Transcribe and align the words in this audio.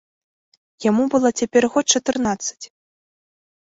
Яму 0.85 1.03
было 1.15 1.33
цяпер 1.43 1.63
год 1.77 1.85
чатырнаццаць. 1.97 2.61